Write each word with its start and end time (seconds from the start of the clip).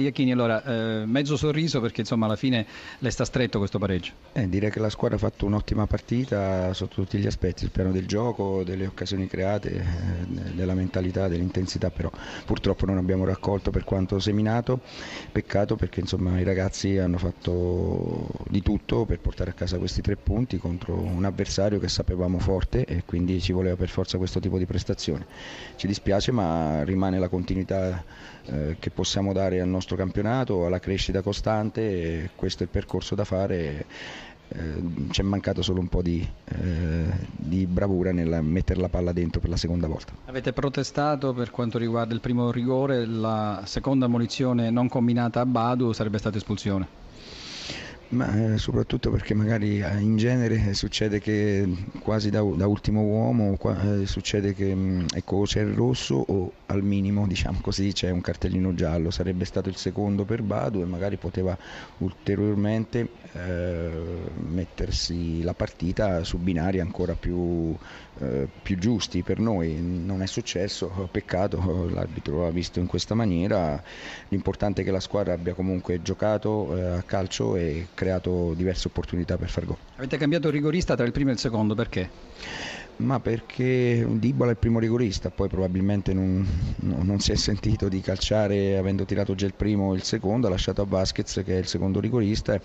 Iachini, 0.00 0.32
allora, 0.32 0.62
eh, 0.64 1.06
mezzo 1.06 1.36
sorriso 1.36 1.80
perché 1.80 2.00
insomma 2.00 2.26
alla 2.26 2.36
fine 2.36 2.66
le 2.98 3.10
sta 3.10 3.24
stretto 3.24 3.58
questo 3.58 3.78
pareggio. 3.78 4.12
Eh, 4.32 4.48
direi 4.48 4.70
che 4.70 4.80
la 4.80 4.90
squadra 4.90 5.16
ha 5.16 5.20
fatto 5.20 5.46
un'ottima 5.46 5.86
partita 5.86 6.72
sotto 6.74 6.96
tutti 6.96 7.18
gli 7.18 7.26
aspetti, 7.26 7.64
il 7.64 7.70
piano 7.70 7.92
del 7.92 8.06
gioco, 8.06 8.62
delle 8.64 8.86
occasioni 8.86 9.26
create, 9.26 9.70
eh, 9.70 10.52
della 10.54 10.74
mentalità, 10.74 11.28
dell'intensità, 11.28 11.90
però 11.90 12.10
purtroppo 12.44 12.86
non 12.86 12.98
abbiamo 12.98 13.24
raccolto 13.24 13.70
per 13.70 13.84
quanto 13.84 14.18
seminato, 14.18 14.80
peccato 15.32 15.76
perché 15.76 16.00
insomma 16.00 16.38
i 16.38 16.44
ragazzi 16.44 16.98
hanno 16.98 17.18
fatto 17.18 18.28
di 18.48 18.62
tutto 18.62 19.04
per 19.04 19.20
portare 19.20 19.50
a 19.50 19.54
casa 19.54 19.78
questi 19.78 20.00
tre 20.00 20.16
punti 20.16 20.58
contro 20.58 20.94
un 20.94 21.24
avversario 21.24 21.78
che 21.78 21.88
sapevamo 21.88 22.38
forte 22.38 22.84
e 22.84 23.02
quindi 23.04 23.40
ci 23.40 23.52
voleva 23.52 23.76
per 23.76 23.88
forza 23.88 24.18
questo 24.18 24.40
tipo 24.40 24.58
di 24.58 24.66
prestazione. 24.66 25.26
Ci 25.76 25.86
dispiace 25.86 26.32
ma 26.32 26.82
rimane 26.84 27.18
la 27.18 27.28
continuità 27.28 28.04
eh, 28.44 28.76
che 28.78 28.90
possiamo 28.90 29.32
dare 29.32 29.60
al 29.60 29.68
nostro 29.68 29.89
nostro 29.90 29.96
campionato, 29.96 30.66
alla 30.66 30.78
crescita 30.78 31.22
costante 31.22 32.30
questo 32.36 32.62
è 32.62 32.66
il 32.66 32.72
percorso 32.72 33.14
da 33.14 33.24
fare. 33.24 33.86
Eh, 34.52 34.82
ci 35.10 35.20
è 35.20 35.22
mancato 35.22 35.62
solo 35.62 35.78
un 35.78 35.86
po' 35.86 36.02
di, 36.02 36.28
eh, 36.44 37.04
di 37.30 37.66
bravura 37.66 38.10
nel 38.10 38.40
mettere 38.42 38.80
la 38.80 38.88
palla 38.88 39.12
dentro 39.12 39.40
per 39.40 39.48
la 39.48 39.56
seconda 39.56 39.86
volta. 39.86 40.12
Avete 40.24 40.52
protestato 40.52 41.32
per 41.32 41.52
quanto 41.52 41.78
riguarda 41.78 42.14
il 42.14 42.20
primo 42.20 42.50
rigore, 42.50 43.06
la 43.06 43.62
seconda 43.64 44.08
munizione 44.08 44.70
non 44.70 44.88
combinata 44.88 45.40
a 45.40 45.46
Badu 45.46 45.92
sarebbe 45.92 46.18
stata 46.18 46.36
espulsione? 46.36 46.99
Ma 48.12 48.54
eh, 48.54 48.58
soprattutto 48.58 49.08
perché 49.12 49.34
magari 49.34 49.80
eh, 49.80 50.00
in 50.00 50.16
genere 50.16 50.74
succede 50.74 51.20
che 51.20 51.64
quasi 52.02 52.28
da, 52.28 52.42
da 52.42 52.66
ultimo 52.66 53.02
uomo 53.02 53.56
eh, 53.56 54.04
succede 54.04 54.52
che 54.52 54.74
mm, 54.74 55.06
ecco, 55.14 55.42
c'è 55.42 55.60
il 55.60 55.74
rosso 55.74 56.16
o 56.16 56.52
al 56.66 56.82
minimo 56.82 57.28
diciamo 57.28 57.60
così 57.60 57.92
c'è 57.92 58.10
un 58.10 58.20
cartellino 58.20 58.74
giallo, 58.74 59.12
sarebbe 59.12 59.44
stato 59.44 59.68
il 59.68 59.76
secondo 59.76 60.24
per 60.24 60.42
Badu 60.42 60.80
e 60.80 60.86
magari 60.86 61.18
poteva 61.18 61.56
ulteriormente 61.98 63.10
eh, 63.32 64.32
mettersi 64.34 65.42
la 65.42 65.54
partita 65.54 66.24
su 66.24 66.38
binari 66.38 66.80
ancora 66.80 67.14
più, 67.14 67.76
eh, 68.18 68.48
più 68.60 68.76
giusti 68.78 69.22
per 69.22 69.38
noi. 69.38 69.80
Non 69.80 70.22
è 70.22 70.26
successo, 70.26 71.08
peccato, 71.10 71.88
l'arbitro 71.88 72.42
l'ha 72.42 72.50
visto 72.50 72.80
in 72.80 72.86
questa 72.86 73.14
maniera, 73.14 73.80
l'importante 74.28 74.82
è 74.82 74.84
che 74.84 74.90
la 74.90 75.00
squadra 75.00 75.32
abbia 75.32 75.54
comunque 75.54 76.02
giocato 76.02 76.76
eh, 76.76 76.82
a 76.98 77.02
calcio 77.04 77.56
e 77.56 77.90
creato 78.00 78.54
diverse 78.54 78.88
opportunità 78.88 79.36
per 79.36 79.50
far 79.50 79.66
gol. 79.66 79.76
Avete 79.96 80.16
cambiato 80.16 80.48
rigorista 80.48 80.94
tra 80.94 81.04
il 81.04 81.12
primo 81.12 81.28
e 81.28 81.34
il 81.34 81.38
secondo, 81.38 81.74
perché? 81.74 82.08
Ma 83.00 83.18
perché 83.18 84.06
Dibola 84.06 84.50
è 84.50 84.52
il 84.52 84.58
primo 84.58 84.78
rigorista, 84.78 85.30
poi 85.30 85.48
probabilmente 85.48 86.12
non, 86.12 86.46
non, 86.80 87.18
si 87.18 87.32
è 87.32 87.34
sentito 87.34 87.88
di 87.88 88.02
calciare 88.02 88.76
avendo 88.76 89.06
tirato 89.06 89.34
già 89.34 89.46
il 89.46 89.54
primo 89.54 89.88
o 89.88 89.94
il 89.94 90.02
secondo, 90.02 90.46
ha 90.46 90.50
lasciato 90.50 90.82
a 90.82 90.84
Vasquez 90.84 91.40
che 91.42 91.54
è 91.54 91.58
il 91.58 91.66
secondo 91.66 91.98
rigorista, 91.98 92.60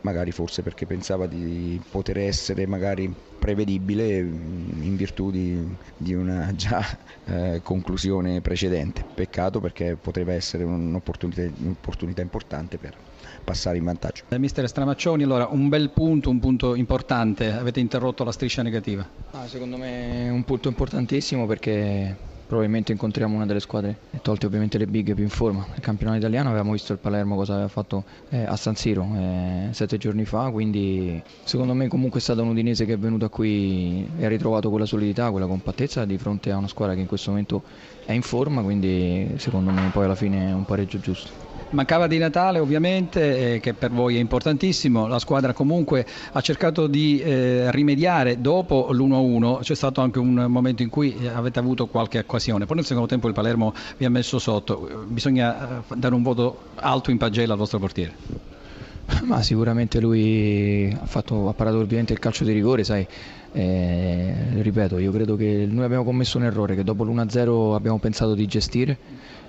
magari 0.00 0.32
forse 0.32 0.62
perché 0.62 0.84
pensava 0.84 1.26
di 1.26 1.80
poter 1.90 2.18
essere 2.18 2.66
magari 2.66 3.14
prevedibile 3.38 4.18
in 4.18 4.96
virtù 4.96 5.30
di, 5.30 5.64
di 5.96 6.12
una 6.12 6.52
già 6.56 6.84
eh, 7.26 7.60
conclusione 7.62 8.40
precedente. 8.40 9.04
Peccato 9.14 9.60
perché 9.60 9.96
potrebbe 10.00 10.34
essere 10.34 10.64
un'opportunità, 10.64 11.48
un'opportunità 11.62 12.20
importante 12.20 12.78
per 12.78 12.96
passare 13.44 13.78
in 13.78 13.84
vantaggio. 13.84 14.24
Eh, 14.28 14.38
mister 14.38 14.68
Stramaccioni, 14.68 15.22
allora 15.22 15.48
un 15.50 15.68
bel 15.68 15.90
punto, 15.90 16.28
un 16.28 16.38
punto 16.38 16.74
importante, 16.74 17.50
avete 17.50 17.80
interrotto 17.80 18.24
la 18.24 18.32
striscia 18.32 18.62
negativa. 18.62 19.08
Ah, 19.30 19.46
secondo 19.46 19.67
me 19.76 20.26
è 20.26 20.30
un 20.30 20.44
punto 20.44 20.68
importantissimo 20.68 21.46
perché 21.46 22.16
probabilmente 22.48 22.92
incontriamo 22.92 23.34
una 23.36 23.44
delle 23.44 23.60
squadre, 23.60 23.98
tolte 24.22 24.46
ovviamente 24.46 24.78
le 24.78 24.86
big 24.86 25.12
più 25.12 25.22
in 25.22 25.28
forma. 25.28 25.66
Nel 25.68 25.80
campionato 25.80 26.18
italiano 26.18 26.48
avevamo 26.48 26.72
visto 26.72 26.94
il 26.94 26.98
Palermo 26.98 27.36
cosa 27.36 27.52
aveva 27.52 27.68
fatto 27.68 28.04
eh, 28.30 28.42
a 28.42 28.56
San 28.56 28.74
Siro 28.74 29.06
eh, 29.14 29.68
sette 29.72 29.98
giorni 29.98 30.24
fa, 30.24 30.50
quindi 30.50 31.22
secondo 31.44 31.74
me 31.74 31.88
comunque 31.88 32.20
è 32.20 32.22
stata 32.22 32.40
un 32.40 32.48
Udinese 32.48 32.86
che 32.86 32.94
è 32.94 32.98
venuto 32.98 33.28
qui 33.28 34.10
e 34.16 34.24
ha 34.24 34.28
ritrovato 34.28 34.70
quella 34.70 34.86
solidità, 34.86 35.30
quella 35.30 35.46
compattezza 35.46 36.06
di 36.06 36.16
fronte 36.16 36.50
a 36.50 36.56
una 36.56 36.68
squadra 36.68 36.94
che 36.94 37.00
in 37.02 37.06
questo 37.06 37.30
momento 37.30 37.64
è 38.06 38.12
in 38.12 38.22
forma, 38.22 38.62
quindi 38.62 39.34
secondo 39.36 39.70
me 39.70 39.90
poi 39.90 40.06
alla 40.06 40.14
fine 40.14 40.48
è 40.48 40.52
un 40.54 40.64
pareggio 40.64 40.98
giusto. 40.98 41.32
Mancava 41.70 42.06
di 42.06 42.16
Natale 42.16 42.58
ovviamente, 42.58 43.54
eh, 43.54 43.60
che 43.60 43.74
per 43.74 43.90
voi 43.90 44.16
è 44.16 44.18
importantissimo, 44.20 45.06
la 45.06 45.18
squadra 45.18 45.52
comunque 45.52 46.06
ha 46.32 46.40
cercato 46.40 46.86
di 46.86 47.20
eh, 47.20 47.70
rimediare 47.70 48.40
dopo 48.40 48.88
l'1-1, 48.90 49.60
c'è 49.60 49.74
stato 49.74 50.00
anche 50.00 50.18
un 50.18 50.46
momento 50.48 50.82
in 50.82 50.88
cui 50.88 51.14
eh, 51.20 51.28
avete 51.28 51.58
avuto 51.58 51.86
qualche 51.86 52.18
occasione, 52.18 52.64
poi 52.64 52.76
nel 52.76 52.86
secondo 52.86 53.08
tempo 53.08 53.28
il 53.28 53.34
Palermo 53.34 53.74
vi 53.98 54.06
ha 54.06 54.10
messo 54.10 54.38
sotto, 54.38 55.06
bisogna 55.06 55.80
eh, 55.80 55.94
dare 55.96 56.14
un 56.14 56.22
voto 56.22 56.58
alto 56.76 57.10
in 57.10 57.18
pagella 57.18 57.52
al 57.52 57.58
vostro 57.58 57.78
portiere. 57.78 58.56
Ma 59.24 59.42
sicuramente 59.42 60.00
lui 60.00 60.94
ha, 60.98 61.06
fatto, 61.06 61.48
ha 61.48 61.54
parato 61.54 61.78
ovviamente 61.78 62.12
il 62.12 62.18
calcio 62.18 62.44
di 62.44 62.52
rigore, 62.52 62.84
sai, 62.84 63.06
eh, 63.52 64.34
ripeto, 64.60 64.98
io 64.98 65.10
credo 65.10 65.36
che 65.36 65.66
noi 65.68 65.84
abbiamo 65.84 66.04
commesso 66.04 66.38
un 66.38 66.44
errore 66.44 66.74
che 66.74 66.84
dopo 66.84 67.04
l'1-0 67.04 67.74
abbiamo 67.74 67.98
pensato 67.98 68.34
di 68.34 68.46
gestire 68.46 68.98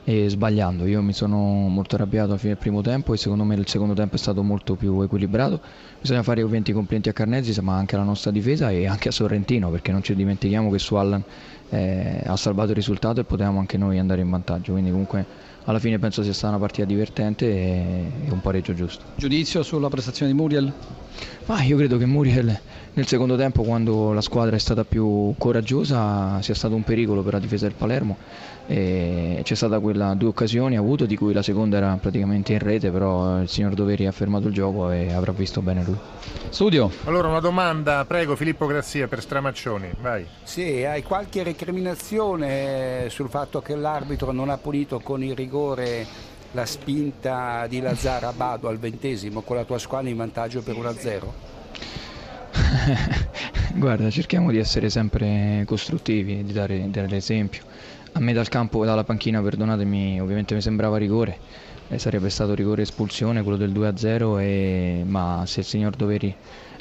e 0.04 0.30
sbagliando. 0.30 0.86
Io 0.86 1.02
mi 1.02 1.14
sono 1.14 1.38
molto 1.38 1.96
arrabbiato 1.96 2.30
alla 2.30 2.38
fine 2.38 2.54
del 2.54 2.62
primo 2.62 2.82
tempo 2.82 3.14
e 3.14 3.18
secondo 3.18 3.44
me 3.44 3.56
il 3.56 3.68
secondo 3.68 3.94
tempo 3.94 4.16
è 4.16 4.18
stato 4.18 4.42
molto 4.42 4.76
più 4.76 5.02
equilibrato. 5.02 5.60
Bisogna 6.00 6.24
fare 6.24 6.42
ovviamente 6.42 6.72
i 6.72 6.74
complimenti 6.74 7.10
a 7.10 7.14
Carnezzi 7.14 7.60
ma 7.62 7.76
anche 7.76 7.96
alla 7.96 8.06
nostra 8.06 8.32
difesa 8.32 8.72
e 8.72 8.88
anche 8.88 9.10
a 9.10 9.12
Sorrentino 9.12 9.70
perché 9.70 9.92
non 9.92 10.02
ci 10.02 10.16
dimentichiamo 10.16 10.72
che 10.72 10.80
su 10.80 10.96
Allan 10.96 11.24
eh, 11.70 12.22
ha 12.26 12.36
salvato 12.38 12.70
il 12.70 12.76
risultato 12.76 13.20
e 13.20 13.24
potevamo 13.26 13.60
anche 13.60 13.78
noi 13.78 14.00
andare 14.00 14.22
in 14.22 14.30
vantaggio. 14.30 14.72
Quindi 14.72 14.92
comunque 14.92 15.26
alla 15.66 15.80
fine 15.80 16.00
penso 16.00 16.24
sia 16.24 16.34
stata 16.34 16.56
una 16.56 16.62
partita 16.62 16.88
divertente 16.88 17.46
e, 17.46 18.12
e 18.26 18.32
un 18.32 18.42
pareggio 18.42 18.74
giusto. 18.74 19.04
Giudizio 19.16 19.62
sulla 19.62 19.90
prestazione 19.90 20.32
di 20.32 20.38
Muriel? 20.38 20.72
Ma 21.46 21.62
io 21.62 21.78
credo 21.78 21.98
che 21.98 22.06
Muriel 22.06 22.60
nel 22.94 23.08
secondo 23.08 23.36
tempo 23.38 23.64
quando 23.64 24.12
la 24.14 24.22
squadra 24.22 24.56
è 24.56 24.60
stata 24.60 24.84
più 24.84 25.34
coraggiosa 25.38 26.42
sia 26.42 26.54
stato 26.54 26.76
un 26.76 26.84
pericolo 26.84 27.22
per 27.22 27.34
la 27.34 27.40
difesa 27.40 27.66
del 27.66 27.76
Palermo 27.76 28.18
e 28.66 29.42
c'è 29.44 29.56
stata 29.56 29.80
quella 29.80 30.14
due 30.14 30.30
occasioni 30.30 30.78
avuto 30.78 31.06
di 31.06 31.16
cui 31.16 31.34
la 31.34 31.42
seconda 31.42 31.78
era 31.78 31.98
praticamente 32.00 32.54
in 32.54 32.60
rete 32.60 32.92
però 32.92 33.40
il 33.42 33.50
signor 33.50 33.74
Doveri 33.74 34.06
ha 34.06 34.12
fermato 34.12 34.48
il 34.48 34.54
gioco 34.54 34.92
e 34.92 35.14
avrà 35.14 35.32
visto 35.32 35.62
bene 35.62 35.84
lui. 35.84 35.98
Studio. 36.50 36.92
Allora 37.06 37.30
una 37.30 37.40
domanda, 37.40 38.06
prego 38.06 38.36
Filippo 38.36 38.66
Grazia 38.66 39.08
per 39.08 39.22
Stramaccioni, 39.22 39.92
vai. 40.02 40.26
Sì, 40.44 40.84
hai 40.84 41.04
qualche 41.04 41.44
recriminazione 41.44 43.08
sul 43.10 43.30
fatto 43.30 43.62
che 43.62 43.76
l'arbitro 43.76 44.32
non 44.32 44.50
ha 44.50 44.58
punito 44.58 45.00
con 45.00 45.24
il 45.24 45.36
rigore 45.36 46.06
la 46.52 46.66
spinta 46.66 47.68
di 47.68 47.80
Lazzara 47.80 48.34
Bado 48.34 48.68
al 48.68 48.78
ventesimo 48.78 49.42
con 49.42 49.56
la 49.56 49.64
tua 49.64 49.78
squadra 49.78 50.10
in 50.10 50.18
vantaggio 50.18 50.62
per 50.62 50.76
1-0? 50.76 51.49
Guarda, 53.76 54.10
cerchiamo 54.10 54.52
di 54.52 54.58
essere 54.58 54.90
sempre 54.90 55.64
costruttivi, 55.66 56.44
di 56.44 56.54
dare, 56.54 56.90
dare 56.90 57.08
l'esempio. 57.08 57.64
A 58.14 58.20
me 58.20 58.34
dal 58.34 58.50
campo, 58.50 58.86
dalla 58.86 59.04
panchina, 59.04 59.42
perdonatemi, 59.42 60.20
ovviamente 60.20 60.56
mi 60.56 60.62
sembrava 60.62 60.98
rigore, 60.98 61.38
eh, 61.90 62.00
sarebbe 62.00 62.30
stato 62.30 62.54
rigore 62.56 62.82
espulsione, 62.82 63.44
quello 63.44 63.58
del 63.58 63.72
2-0, 63.72 64.40
e... 64.40 65.04
ma 65.06 65.44
se 65.46 65.60
il 65.60 65.66
signor 65.66 65.96
Doveri 65.96 66.36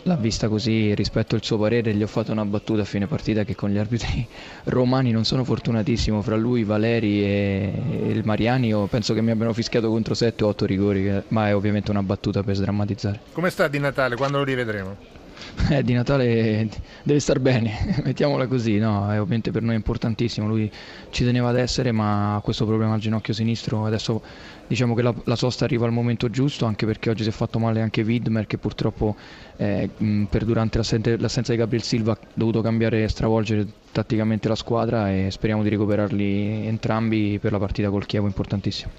l'ha 0.04 0.16
vista 0.16 0.48
così 0.48 0.94
rispetto 0.94 1.34
al 1.34 1.42
suo 1.42 1.58
parere 1.58 1.92
gli 1.92 2.02
ho 2.02 2.06
fatto 2.06 2.30
una 2.30 2.44
battuta 2.44 2.82
a 2.82 2.84
fine 2.84 3.06
partita 3.08 3.42
che 3.42 3.56
con 3.56 3.68
gli 3.68 3.78
arbitri 3.78 4.26
romani 4.64 5.10
non 5.10 5.24
sono 5.24 5.44
fortunatissimo 5.44 6.22
fra 6.22 6.36
lui, 6.36 6.64
Valeri 6.64 7.24
e, 7.24 7.72
il 8.06 8.22
Mariani 8.24 8.68
io 8.68 8.86
penso 8.86 9.12
che 9.12 9.20
mi 9.20 9.32
abbiano 9.32 9.52
fischiato 9.52 9.91
contro 9.91 10.14
7 10.14 10.44
o 10.44 10.48
8 10.48 10.66
rigori 10.66 11.22
ma 11.28 11.48
è 11.48 11.54
ovviamente 11.54 11.91
una 11.91 12.02
battuta 12.02 12.42
per 12.42 12.54
sdrammatizzare 12.54 13.20
come 13.32 13.50
sta 13.50 13.68
di 13.68 13.78
Natale 13.80 14.16
quando 14.16 14.38
lo 14.38 14.44
rivedremo? 14.44 15.17
Eh, 15.71 15.82
di 15.82 15.93
Natale 15.93 16.69
deve 17.03 17.21
star 17.21 17.41
bene, 17.41 18.00
mettiamola 18.04 18.47
così, 18.47 18.78
no? 18.78 19.10
è 19.10 19.21
ovviamente 19.21 19.50
per 19.50 19.62
noi 19.62 19.75
importantissimo, 19.75 20.47
lui 20.47 20.71
ci 21.10 21.25
teneva 21.25 21.50
ad 21.50 21.59
essere 21.59 21.93
ma 21.93 22.37
ha 22.37 22.41
questo 22.41 22.65
problema 22.65 22.94
al 22.94 23.00
ginocchio 23.00 23.34
sinistro, 23.34 23.84
adesso 23.84 24.22
diciamo 24.66 24.94
che 24.94 25.03
la, 25.03 25.15
la, 25.25 25.37
sosta 25.37 25.65
arriva 25.65 25.84
al 25.84 25.93
momento 25.93 26.31
giusto 26.31 26.65
anche 26.65 26.86
perché 26.86 27.10
oggi 27.10 27.22
si 27.22 27.28
è 27.28 27.33
fatto 27.33 27.59
male 27.59 27.83
anche 27.83 28.03
Widmer 28.03 28.47
che 28.47 28.57
purtroppo 28.57 29.16
eh, 29.57 29.91
per 30.28 30.45
durante 30.45 30.78
l'assenza 30.78 31.53
di 31.53 31.59
Gabriel 31.59 31.83
Silva 31.83 32.12
ha 32.12 32.18
dovuto 32.34 32.60
cambiare 32.60 33.03
e 33.03 33.09
stravolgere 33.09 33.66
tatticamente 33.92 34.48
la 34.48 34.54
squadra 34.54 35.10
e 35.10 35.30
speriamo 35.30 35.62
di 35.62 35.68
recuperarli 35.68 36.66
entrambi 36.66 37.39
per 37.41 37.53
la 37.53 37.59
partita 37.59 37.91
col 37.91 38.07
Chievo 38.07 38.27
importantissimo. 38.27 38.91